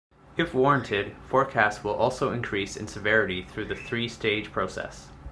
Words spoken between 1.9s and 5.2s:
also increase in severity through this three-stage process.